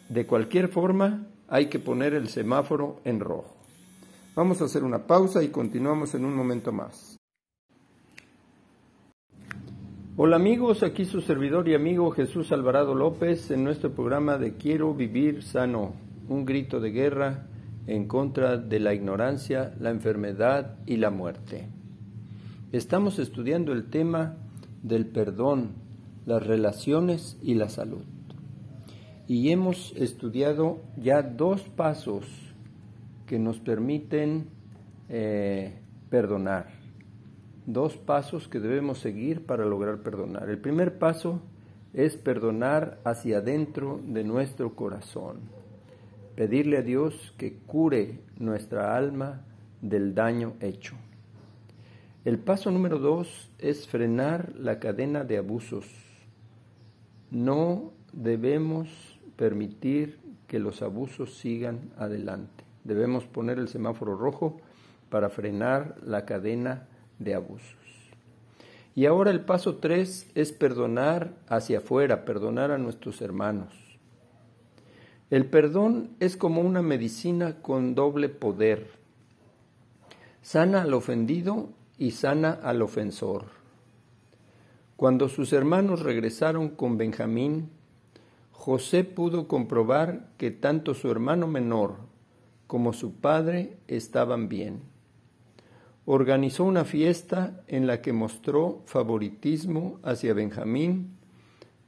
de 0.10 0.26
cualquier 0.26 0.70
forma 0.70 1.28
hay 1.48 1.68
que 1.68 1.80
poner 1.80 2.14
el 2.14 2.30
semáforo 2.30 3.00
en 3.06 3.20
rojo. 3.20 3.56
Vamos 4.36 4.62
a 4.62 4.66
hacer 4.66 4.84
una 4.84 5.06
pausa 5.06 5.44
y 5.44 5.50
continuamos 5.50 6.16
en 6.16 6.26
un 6.26 6.36
momento 6.36 6.72
más. 6.72 7.18
Hola 10.16 10.36
amigos, 10.36 10.84
aquí 10.84 11.06
su 11.06 11.22
servidor 11.22 11.70
y 11.70 11.76
amigo 11.76 12.12
Jesús 12.12 12.52
Alvarado 12.52 12.94
López 12.94 13.52
en 13.52 13.64
nuestro 13.64 13.92
programa 13.92 14.38
de 14.38 14.56
Quiero 14.56 14.94
vivir 14.94 15.44
sano, 15.44 15.94
un 16.28 16.46
grito 16.46 16.82
de 16.82 16.92
guerra 16.92 17.48
en 17.88 18.06
contra 18.06 18.58
de 18.58 18.80
la 18.80 18.94
ignorancia, 18.94 19.74
la 19.80 19.92
enfermedad 19.92 20.78
y 20.86 20.98
la 20.98 21.10
muerte. 21.10 21.70
Estamos 22.72 23.18
estudiando 23.18 23.72
el 23.72 23.90
tema 23.90 24.36
del 24.84 25.06
perdón, 25.06 25.72
las 26.30 26.46
relaciones 26.46 27.38
y 27.42 27.56
la 27.56 27.68
salud. 27.68 28.04
Y 29.28 29.52
hemos 29.52 29.94
estudiado 29.98 30.80
ya 30.96 31.22
dos 31.22 31.62
pasos 31.64 32.26
que 33.28 33.38
nos 33.38 33.60
permiten 33.60 34.48
eh, 35.10 35.74
perdonar 36.10 36.80
dos 37.72 37.98
pasos 37.98 38.48
que 38.48 38.60
debemos 38.60 38.98
seguir 38.98 39.46
para 39.46 39.64
lograr 39.64 40.00
perdonar. 40.00 40.50
El 40.50 40.58
primer 40.58 40.98
paso 40.98 41.40
es 41.94 42.18
perdonar 42.18 43.00
hacia 43.04 43.38
adentro 43.38 44.02
de 44.04 44.24
nuestro 44.24 44.76
corazón. 44.76 45.42
Pedirle 46.36 46.78
a 46.78 46.82
Dios 46.82 47.34
que 47.38 47.58
cure 47.60 48.22
nuestra 48.38 48.96
alma 48.96 49.46
del 49.82 50.16
daño 50.16 50.56
hecho. 50.62 50.96
El 52.26 52.40
paso 52.40 52.72
número 52.72 52.98
dos 52.98 53.52
es 53.60 53.88
frenar 53.88 54.54
la 54.56 54.80
cadena 54.80 55.24
de 55.24 55.38
abusos. 55.38 55.86
No 57.32 57.92
debemos 58.12 58.90
permitir 59.36 60.20
que 60.48 60.60
los 60.60 60.82
abusos 60.82 61.36
sigan 61.36 61.92
adelante. 61.98 62.64
Debemos 62.84 63.26
poner 63.26 63.60
el 63.60 63.68
semáforo 63.68 64.16
rojo 64.16 64.58
para 65.10 65.30
frenar 65.30 65.96
la 66.04 66.26
cadena 66.26 66.88
de 67.20 67.36
abusos. 67.36 67.76
Y 68.96 69.06
ahora 69.06 69.32
el 69.32 69.42
paso 69.42 69.78
tres 69.78 70.30
es 70.36 70.52
perdonar 70.52 71.34
hacia 71.48 71.78
afuera, 71.78 72.26
perdonar 72.26 72.72
a 72.72 72.78
nuestros 72.78 73.22
hermanos. 73.22 73.74
El 75.30 75.46
perdón 75.46 76.10
es 76.20 76.36
como 76.36 76.62
una 76.62 76.82
medicina 76.82 77.62
con 77.62 77.94
doble 77.94 78.30
poder. 78.30 78.88
Sana 80.42 80.82
al 80.82 80.94
ofendido 80.96 81.70
y 82.00 82.12
sana 82.12 82.52
al 82.52 82.82
ofensor. 82.82 83.59
Cuando 85.00 85.30
sus 85.30 85.54
hermanos 85.54 86.02
regresaron 86.02 86.68
con 86.68 86.98
Benjamín, 86.98 87.70
José 88.52 89.06
pudo 89.06 89.48
comprobar 89.48 90.28
que 90.38 90.52
tanto 90.52 90.94
su 90.94 91.10
hermano 91.10 91.48
menor 91.48 91.96
como 92.68 92.92
su 92.92 93.14
padre 93.14 93.78
estaban 93.88 94.50
bien 94.50 94.82
organizó 96.12 96.64
una 96.64 96.86
fiesta 96.86 97.62
en 97.68 97.86
la 97.86 98.02
que 98.02 98.14
mostró 98.14 98.82
favoritismo 98.88 100.00
hacia 100.02 100.34
Benjamín 100.34 101.20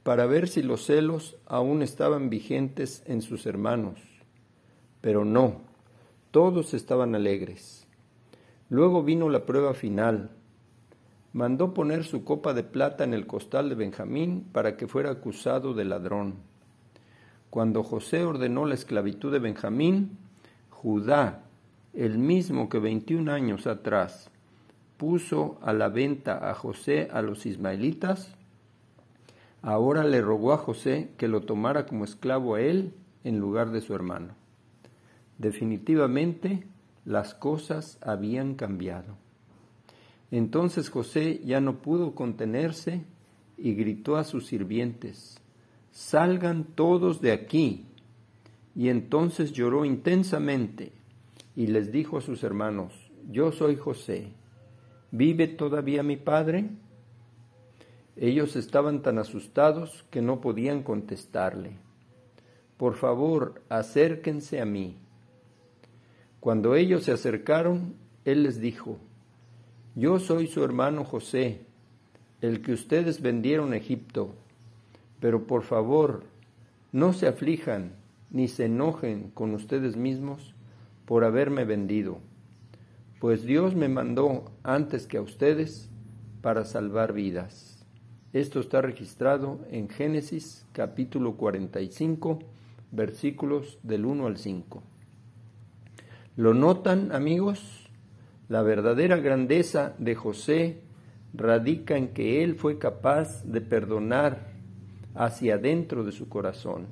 para 0.04 0.26
ver 0.26 0.46
si 0.48 0.62
los 0.62 0.86
celos 0.86 1.36
aún 1.44 1.82
estaban 1.82 2.30
vigentes 2.30 3.02
en 3.06 3.20
sus 3.20 3.46
hermanos. 3.46 3.98
Pero 5.00 5.24
no, 5.24 5.62
todos 6.30 6.72
estaban 6.72 7.16
alegres. 7.16 7.88
Luego 8.68 9.02
vino 9.02 9.28
la 9.28 9.44
prueba 9.44 9.74
final. 9.74 10.30
Mandó 11.32 11.72
poner 11.72 12.04
su 12.04 12.24
copa 12.24 12.52
de 12.52 12.62
plata 12.62 13.04
en 13.04 13.14
el 13.14 13.26
costal 13.26 13.68
de 13.68 13.74
Benjamín 13.74 14.46
para 14.52 14.76
que 14.76 14.86
fuera 14.86 15.10
acusado 15.10 15.72
de 15.72 15.84
ladrón. 15.84 16.34
Cuando 17.48 17.82
José 17.82 18.24
ordenó 18.24 18.66
la 18.66 18.74
esclavitud 18.74 19.32
de 19.32 19.38
Benjamín, 19.38 20.18
Judá 20.70 21.44
el 21.92 22.18
mismo 22.18 22.68
que 22.68 22.78
21 22.78 23.30
años 23.30 23.66
atrás 23.66 24.30
puso 24.96 25.58
a 25.62 25.72
la 25.72 25.88
venta 25.88 26.50
a 26.50 26.54
José 26.54 27.08
a 27.12 27.22
los 27.22 27.44
ismaelitas, 27.44 28.34
ahora 29.62 30.04
le 30.04 30.20
rogó 30.20 30.52
a 30.52 30.58
José 30.58 31.10
que 31.16 31.28
lo 31.28 31.42
tomara 31.42 31.86
como 31.86 32.04
esclavo 32.04 32.54
a 32.54 32.60
él 32.60 32.94
en 33.24 33.38
lugar 33.38 33.70
de 33.70 33.80
su 33.80 33.94
hermano. 33.94 34.34
Definitivamente 35.38 36.66
las 37.04 37.34
cosas 37.34 37.98
habían 38.00 38.54
cambiado. 38.54 39.21
Entonces 40.32 40.88
José 40.88 41.42
ya 41.44 41.60
no 41.60 41.82
pudo 41.82 42.14
contenerse 42.14 43.04
y 43.58 43.74
gritó 43.74 44.16
a 44.16 44.24
sus 44.24 44.46
sirvientes, 44.46 45.38
Salgan 45.92 46.64
todos 46.64 47.20
de 47.20 47.32
aquí. 47.32 47.84
Y 48.74 48.88
entonces 48.88 49.52
lloró 49.52 49.84
intensamente 49.84 50.92
y 51.54 51.66
les 51.66 51.92
dijo 51.92 52.16
a 52.16 52.22
sus 52.22 52.42
hermanos, 52.42 52.94
yo 53.30 53.52
soy 53.52 53.76
José, 53.76 54.32
¿vive 55.10 55.46
todavía 55.48 56.02
mi 56.02 56.16
padre? 56.16 56.70
Ellos 58.16 58.56
estaban 58.56 59.02
tan 59.02 59.18
asustados 59.18 60.06
que 60.10 60.22
no 60.22 60.40
podían 60.40 60.82
contestarle. 60.82 61.76
Por 62.78 62.94
favor, 62.94 63.60
acérquense 63.68 64.62
a 64.62 64.64
mí. 64.64 64.96
Cuando 66.40 66.74
ellos 66.74 67.04
se 67.04 67.12
acercaron, 67.12 67.94
él 68.24 68.44
les 68.44 68.58
dijo, 68.58 68.98
Yo 69.94 70.18
soy 70.18 70.46
su 70.46 70.64
hermano 70.64 71.04
José, 71.04 71.60
el 72.40 72.62
que 72.62 72.72
ustedes 72.72 73.20
vendieron 73.20 73.74
Egipto, 73.74 74.34
pero 75.20 75.46
por 75.46 75.64
favor, 75.64 76.24
no 76.92 77.12
se 77.12 77.26
aflijan 77.26 77.92
ni 78.30 78.48
se 78.48 78.64
enojen 78.64 79.30
con 79.34 79.54
ustedes 79.54 79.96
mismos 79.96 80.54
por 81.04 81.24
haberme 81.24 81.66
vendido, 81.66 82.20
pues 83.20 83.44
Dios 83.44 83.74
me 83.74 83.90
mandó 83.90 84.50
antes 84.62 85.06
que 85.06 85.18
a 85.18 85.22
ustedes 85.22 85.90
para 86.40 86.64
salvar 86.64 87.12
vidas. 87.12 87.84
Esto 88.32 88.60
está 88.60 88.80
registrado 88.80 89.60
en 89.70 89.90
Génesis 89.90 90.64
capítulo 90.72 91.34
45, 91.34 92.38
versículos 92.92 93.78
del 93.82 94.06
1 94.06 94.26
al 94.26 94.38
5. 94.38 94.82
¿Lo 96.36 96.54
notan, 96.54 97.12
amigos? 97.12 97.81
La 98.52 98.60
verdadera 98.60 99.16
grandeza 99.16 99.94
de 99.98 100.14
José 100.14 100.82
radica 101.32 101.96
en 101.96 102.08
que 102.08 102.44
él 102.44 102.56
fue 102.56 102.76
capaz 102.76 103.42
de 103.44 103.62
perdonar 103.62 104.52
hacia 105.14 105.54
adentro 105.54 106.04
de 106.04 106.12
su 106.12 106.28
corazón. 106.28 106.88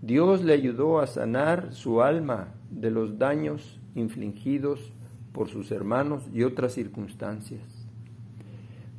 Dios 0.00 0.42
le 0.42 0.54
ayudó 0.54 1.00
a 1.00 1.06
sanar 1.06 1.74
su 1.74 2.00
alma 2.00 2.54
de 2.70 2.90
los 2.90 3.18
daños 3.18 3.78
infligidos 3.94 4.94
por 5.32 5.50
sus 5.50 5.70
hermanos 5.70 6.22
y 6.32 6.44
otras 6.44 6.72
circunstancias. 6.72 7.60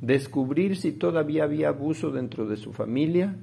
Descubrir 0.00 0.76
si 0.76 0.92
todavía 0.92 1.42
había 1.42 1.70
abuso 1.70 2.12
dentro 2.12 2.46
de 2.46 2.58
su 2.58 2.72
familia 2.72 3.34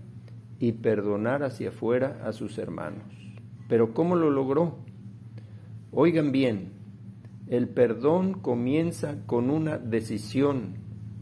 y 0.61 0.71
perdonar 0.71 1.43
hacia 1.43 1.71
afuera 1.71 2.21
a 2.23 2.31
sus 2.31 2.57
hermanos. 2.57 3.03
Pero 3.67 3.93
¿cómo 3.93 4.15
lo 4.15 4.29
logró? 4.29 4.77
Oigan 5.91 6.31
bien, 6.31 6.76
el 7.49 7.69
perdón 7.69 8.33
comienza 8.33 9.17
con 9.25 9.49
una 9.49 9.77
decisión 9.77 10.75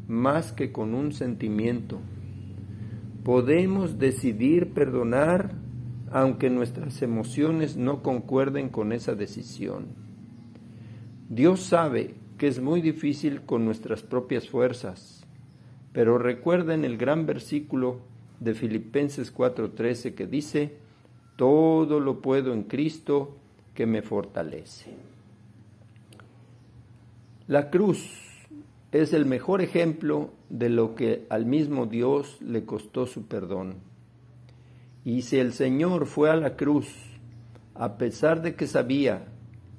más 0.07 0.51
que 0.51 0.71
con 0.71 0.95
un 0.95 1.11
sentimiento. 1.11 1.99
Podemos 3.23 3.99
decidir 3.99 4.73
perdonar 4.73 5.53
aunque 6.11 6.49
nuestras 6.49 7.01
emociones 7.01 7.75
no 7.75 8.01
concuerden 8.01 8.69
con 8.69 8.91
esa 8.91 9.15
decisión. 9.15 9.87
Dios 11.29 11.61
sabe 11.61 12.15
que 12.37 12.47
es 12.47 12.61
muy 12.61 12.81
difícil 12.81 13.41
con 13.41 13.65
nuestras 13.65 14.03
propias 14.03 14.47
fuerzas, 14.47 15.25
pero 15.91 16.17
recuerden 16.17 16.85
el 16.85 16.97
gran 16.97 17.25
versículo 17.25 17.99
de 18.39 18.53
Filipenses 18.53 19.33
4:13 19.33 20.13
que 20.13 20.27
dice, 20.27 20.77
todo 21.35 21.99
lo 21.99 22.21
puedo 22.21 22.53
en 22.53 22.63
Cristo 22.63 23.37
que 23.73 23.85
me 23.85 24.01
fortalece. 24.01 25.14
La 27.47 27.69
cruz 27.69 28.09
es 28.91 29.13
el 29.13 29.27
mejor 29.27 29.61
ejemplo 29.61 30.31
de 30.49 30.67
lo 30.69 30.95
que 30.95 31.27
al 31.29 31.45
mismo 31.45 31.85
Dios 31.85 32.41
le 32.41 32.65
costó 32.65 33.05
su 33.05 33.27
perdón. 33.27 33.75
Y 35.03 35.21
si 35.21 35.37
el 35.37 35.53
Señor 35.53 36.07
fue 36.07 36.31
a 36.31 36.35
la 36.35 36.55
cruz, 36.55 36.87
a 37.75 37.99
pesar 37.99 38.41
de 38.41 38.55
que 38.55 38.65
sabía 38.65 39.27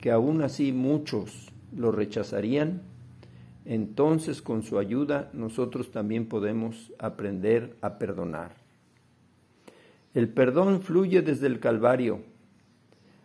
que 0.00 0.12
aún 0.12 0.42
así 0.42 0.70
muchos 0.70 1.52
lo 1.74 1.90
rechazarían, 1.90 2.82
entonces 3.64 4.42
con 4.42 4.62
su 4.62 4.78
ayuda 4.78 5.28
nosotros 5.32 5.90
también 5.90 6.28
podemos 6.28 6.92
aprender 7.00 7.76
a 7.80 7.98
perdonar. 7.98 8.54
El 10.14 10.28
perdón 10.28 10.82
fluye 10.82 11.20
desde 11.20 11.48
el 11.48 11.58
Calvario. 11.58 12.20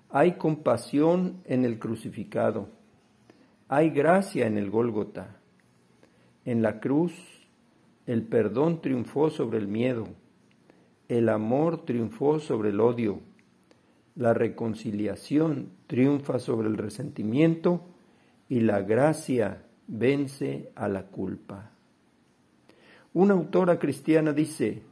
Hay 0.10 0.32
compasión 0.32 1.44
en 1.46 1.64
el 1.64 1.78
crucificado. 1.78 2.81
Hay 3.72 3.90
gracia 3.90 4.46
en 4.46 4.60
el 4.60 4.70
Gólgota. 4.70 5.38
En 6.46 6.62
la 6.62 6.80
cruz, 6.80 7.14
el 8.06 8.22
perdón 8.22 8.82
triunfó 8.82 9.32
sobre 9.32 9.58
el 9.58 9.68
miedo 9.68 10.08
el 11.12 11.28
amor 11.28 11.84
triunfó 11.84 12.40
sobre 12.40 12.70
el 12.70 12.80
odio, 12.80 13.20
la 14.16 14.34
reconciliación 14.34 15.74
triunfa 15.88 16.40
sobre 16.40 16.70
el 16.70 16.78
resentimiento 16.78 17.82
y 18.48 18.62
la 18.62 18.82
gracia 18.82 19.66
vence 19.88 20.72
a 20.74 20.88
la 20.88 21.08
culpa. 21.08 21.72
Una 23.14 23.34
autora 23.34 23.78
cristiana 23.78 24.32
dice, 24.32 24.84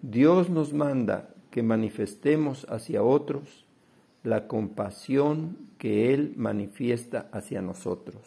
Dios 0.00 0.48
nos 0.48 0.72
manda 0.72 1.28
que 1.50 1.62
manifestemos 1.62 2.64
hacia 2.70 3.02
otros 3.02 3.66
la 4.22 4.46
compasión 4.46 5.56
que 5.78 6.12
Él 6.12 6.34
manifiesta 6.36 7.28
hacia 7.32 7.62
nosotros. 7.62 8.20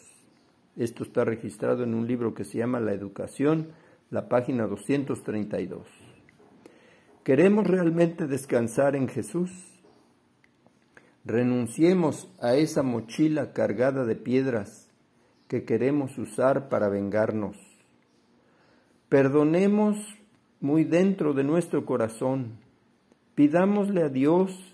Esto 0.76 1.04
está 1.04 1.24
registrado 1.24 1.84
en 1.84 1.94
un 1.94 2.06
libro 2.06 2.34
que 2.34 2.44
se 2.44 2.58
llama 2.58 2.80
La 2.80 2.92
Educación, 2.92 3.68
la 4.10 4.28
página 4.28 4.66
232. 4.66 5.86
¿Queremos 7.22 7.66
realmente 7.66 8.26
descansar 8.26 8.96
en 8.96 9.08
Jesús? 9.08 9.50
Renunciemos 11.24 12.28
a 12.40 12.54
esa 12.54 12.82
mochila 12.82 13.52
cargada 13.52 14.04
de 14.04 14.16
piedras 14.16 14.90
que 15.48 15.64
queremos 15.64 16.18
usar 16.18 16.68
para 16.68 16.88
vengarnos. 16.88 17.56
Perdonemos 19.08 19.96
muy 20.60 20.84
dentro 20.84 21.34
de 21.34 21.44
nuestro 21.44 21.86
corazón. 21.86 22.58
Pidámosle 23.34 24.02
a 24.02 24.08
Dios 24.08 24.73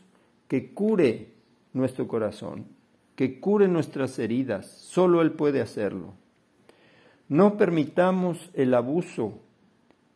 que 0.51 0.75
cure 0.75 1.29
nuestro 1.75 2.09
corazón, 2.09 2.67
que 3.15 3.39
cure 3.39 3.69
nuestras 3.69 4.19
heridas. 4.19 4.67
Solo 4.67 5.23
Él 5.23 5.31
puede 5.31 5.61
hacerlo. 5.61 6.15
No 7.29 7.57
permitamos 7.57 8.51
el 8.55 8.75
abuso 8.75 9.39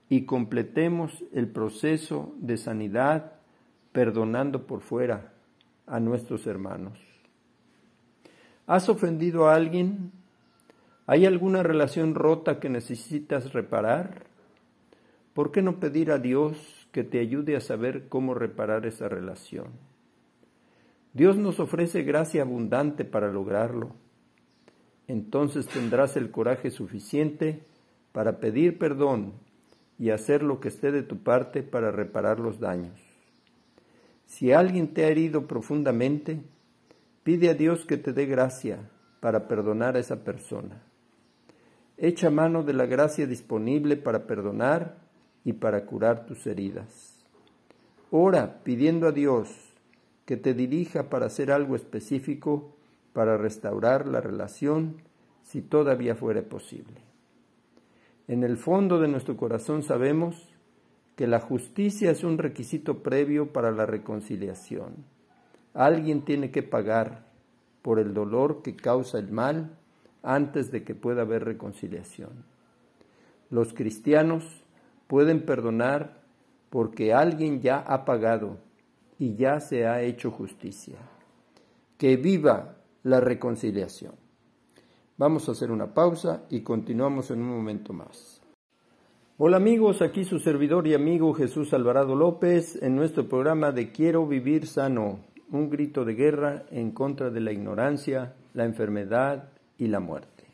y 0.09 0.25
completemos 0.25 1.23
el 1.33 1.47
proceso 1.47 2.35
de 2.38 2.57
sanidad 2.57 3.35
perdonando 3.92 4.66
por 4.66 4.81
fuera 4.81 5.35
a 5.87 6.01
nuestros 6.01 6.49
hermanos. 6.49 6.99
¿Has 8.66 8.88
ofendido 8.88 9.47
a 9.49 9.55
alguien? 9.55 10.11
¿Hay 11.07 11.27
alguna 11.27 11.62
relación 11.62 12.16
rota 12.16 12.59
que 12.59 12.68
necesitas 12.68 13.53
reparar? 13.53 14.25
¿Por 15.33 15.53
qué 15.53 15.62
no 15.62 15.79
pedir 15.79 16.11
a 16.11 16.18
Dios 16.18 16.88
que 16.90 17.05
te 17.05 17.20
ayude 17.20 17.55
a 17.55 17.61
saber 17.61 18.09
cómo 18.09 18.35
reparar 18.35 18.85
esa 18.85 19.09
relación? 19.09 19.93
Dios 21.14 21.37
nos 21.37 21.61
ofrece 21.61 22.03
gracia 22.03 22.42
abundante 22.42 23.05
para 23.05 23.31
lograrlo. 23.31 23.92
Entonces 25.07 25.66
tendrás 25.68 26.16
el 26.16 26.33
coraje 26.33 26.72
suficiente 26.72 27.62
para 28.11 28.40
pedir 28.40 28.79
perdón 28.79 29.33
y 29.96 30.11
hacer 30.11 30.42
lo 30.42 30.59
que 30.59 30.68
esté 30.68 30.90
de 30.90 31.05
tu 31.05 31.18
parte 31.18 31.62
para 31.62 31.92
reparar 31.92 32.40
los 32.40 32.59
daños. 32.59 33.00
Si 34.27 34.50
alguien 34.50 34.92
te 34.92 35.05
ha 35.05 35.09
herido 35.09 35.46
profundamente, 35.46 36.40
pide 37.22 37.50
a 37.50 37.55
Dios 37.55 37.85
que 37.87 37.96
te 37.96 38.12
dé 38.12 38.27
gracia 38.27 38.90
para 39.20 39.46
perdonar 39.46 39.96
a 39.96 40.00
esa 40.00 40.24
persona. 40.24 40.83
Echa 41.96 42.29
mano 42.29 42.64
de 42.64 42.72
la 42.72 42.87
gracia 42.87 43.29
disponible 43.29 43.96
para 43.96 44.27
perdonar 44.27 44.96
y 45.44 45.53
para 45.53 45.87
curar 45.87 46.27
tus 46.27 46.44
heridas. 46.48 47.24
Ora 48.11 48.64
pidiendo 48.64 49.07
a 49.07 49.12
Dios 49.12 49.73
que 50.24 50.37
te 50.37 50.54
dirija 50.54 51.10
para 51.10 51.26
hacer 51.26 51.50
algo 51.50 51.76
específico 51.76 52.74
para 53.12 53.37
restaurar 53.37 54.08
la 54.08 54.20
relación 54.20 55.02
si 55.42 55.62
todavía 55.62 56.14
fuera 56.14 56.42
posible. 56.42 57.00
En 58.26 58.42
el 58.42 58.56
fondo 58.56 58.98
de 58.98 59.08
nuestro 59.08 59.37
corazón 59.37 59.82
sabemos 59.82 60.48
que 61.16 61.26
la 61.26 61.40
justicia 61.40 62.10
es 62.10 62.24
un 62.24 62.38
requisito 62.38 63.02
previo 63.02 63.52
para 63.52 63.70
la 63.70 63.87
reconciliación. 63.87 65.04
Alguien 65.74 66.24
tiene 66.24 66.50
que 66.50 66.62
pagar 66.62 67.26
por 67.82 68.00
el 68.00 68.14
dolor 68.14 68.62
que 68.62 68.74
causa 68.74 69.18
el 69.18 69.30
mal 69.30 69.76
antes 70.22 70.70
de 70.70 70.82
que 70.84 70.94
pueda 70.94 71.22
haber 71.22 71.44
reconciliación. 71.44 72.44
Los 73.50 73.74
cristianos 73.74 74.64
pueden 75.06 75.44
perdonar 75.44 76.22
porque 76.70 77.12
alguien 77.12 77.60
ya 77.60 77.78
ha 77.78 78.04
pagado 78.04 78.58
y 79.18 79.35
ya 79.37 79.61
se 79.61 79.87
ha 79.87 80.03
hecho 80.03 80.31
justicia. 80.31 80.96
Que 81.98 82.16
viva 82.16 82.77
la 83.03 83.20
reconciliación. 83.20 84.14
Vamos 85.16 85.48
a 85.48 85.53
hacer 85.53 85.70
una 85.70 85.94
pausa 85.94 86.42
y 86.50 86.62
continuamos 86.62 87.31
en 87.31 87.40
un 87.40 87.48
momento 87.48 87.92
más. 87.92 88.40
Hola 89.37 89.57
amigos, 89.57 90.03
aquí 90.03 90.24
su 90.24 90.38
servidor 90.38 90.87
y 90.87 90.94
amigo 90.94 91.35
Jesús 91.35 91.72
Alvarado 91.72 92.14
López 92.14 92.81
en 92.83 92.96
nuestro 92.96 93.29
programa 93.29 93.72
de 93.72 93.90
Quiero 93.90 94.27
vivir 94.27 94.66
sano, 94.66 95.20
un 95.50 95.70
grito 95.70 96.05
de 96.05 96.14
guerra 96.14 96.64
en 96.70 96.92
contra 96.92 97.31
de 97.31 97.40
la 97.40 97.53
ignorancia, 97.53 98.35
la 98.55 98.64
enfermedad 98.64 99.50
y 99.79 99.88
la 99.88 100.00
muerte. 100.00 100.44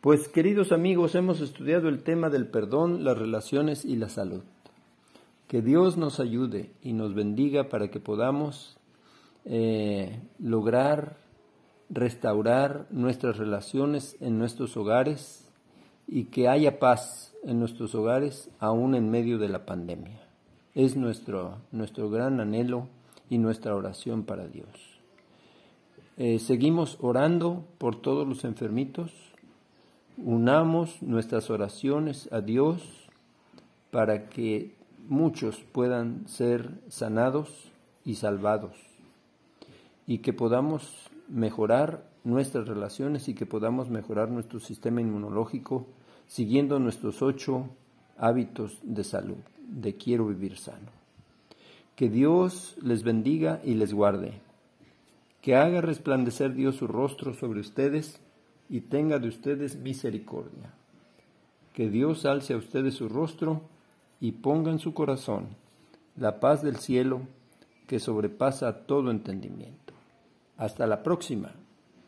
Pues 0.00 0.28
queridos 0.28 0.70
amigos, 0.70 1.14
hemos 1.14 1.40
estudiado 1.40 1.88
el 1.88 2.02
tema 2.02 2.30
del 2.30 2.46
perdón, 2.46 3.04
las 3.04 3.18
relaciones 3.18 3.84
y 3.84 3.96
la 3.96 4.08
salud. 4.08 4.42
Que 5.48 5.62
Dios 5.62 5.96
nos 5.96 6.20
ayude 6.20 6.72
y 6.82 6.92
nos 6.92 7.14
bendiga 7.14 7.68
para 7.68 7.88
que 7.88 8.00
podamos 8.00 8.78
eh, 9.44 10.20
lograr 10.38 11.18
restaurar 11.88 12.86
nuestras 12.90 13.36
relaciones 13.36 14.16
en 14.20 14.38
nuestros 14.38 14.76
hogares 14.76 15.48
y 16.06 16.24
que 16.24 16.48
haya 16.48 16.78
paz 16.78 17.34
en 17.44 17.58
nuestros 17.58 17.94
hogares 17.94 18.50
aún 18.58 18.94
en 18.94 19.10
medio 19.10 19.38
de 19.38 19.48
la 19.48 19.66
pandemia. 19.66 20.20
Es 20.74 20.96
nuestro, 20.96 21.58
nuestro 21.72 22.10
gran 22.10 22.40
anhelo 22.40 22.88
y 23.30 23.38
nuestra 23.38 23.74
oración 23.74 24.24
para 24.24 24.46
Dios. 24.48 24.68
Eh, 26.16 26.38
seguimos 26.38 26.98
orando 27.00 27.64
por 27.78 28.00
todos 28.00 28.26
los 28.26 28.44
enfermitos. 28.44 29.12
Unamos 30.16 31.02
nuestras 31.02 31.50
oraciones 31.50 32.30
a 32.32 32.40
Dios 32.40 33.08
para 33.90 34.28
que 34.28 34.74
muchos 35.08 35.64
puedan 35.72 36.28
ser 36.28 36.70
sanados 36.88 37.72
y 38.04 38.16
salvados 38.16 38.74
y 40.06 40.18
que 40.18 40.32
podamos 40.32 41.10
mejorar 41.28 42.08
nuestras 42.24 42.68
relaciones 42.68 43.28
y 43.28 43.34
que 43.34 43.46
podamos 43.46 43.88
mejorar 43.90 44.30
nuestro 44.30 44.60
sistema 44.60 45.00
inmunológico 45.00 45.86
siguiendo 46.26 46.78
nuestros 46.78 47.22
ocho 47.22 47.68
hábitos 48.18 48.78
de 48.82 49.04
salud, 49.04 49.38
de 49.68 49.96
quiero 49.96 50.26
vivir 50.26 50.56
sano. 50.56 50.90
Que 51.94 52.08
Dios 52.08 52.76
les 52.82 53.02
bendiga 53.02 53.60
y 53.64 53.74
les 53.74 53.94
guarde. 53.94 54.40
Que 55.40 55.56
haga 55.56 55.80
resplandecer 55.80 56.54
Dios 56.54 56.76
su 56.76 56.86
rostro 56.86 57.32
sobre 57.32 57.60
ustedes 57.60 58.20
y 58.68 58.82
tenga 58.82 59.18
de 59.18 59.28
ustedes 59.28 59.76
misericordia. 59.76 60.74
Que 61.72 61.88
Dios 61.88 62.26
alce 62.26 62.54
a 62.54 62.56
ustedes 62.56 62.94
su 62.94 63.08
rostro 63.08 63.62
y 64.20 64.32
ponga 64.32 64.70
en 64.70 64.78
su 64.78 64.94
corazón 64.94 65.48
la 66.16 66.40
paz 66.40 66.62
del 66.62 66.76
cielo 66.76 67.22
que 67.86 68.00
sobrepasa 68.00 68.86
todo 68.86 69.10
entendimiento. 69.10 69.92
Hasta 70.56 70.86
la 70.86 71.02
próxima. 71.02 71.52